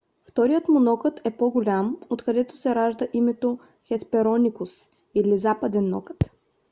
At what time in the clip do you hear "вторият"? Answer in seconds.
0.29-0.67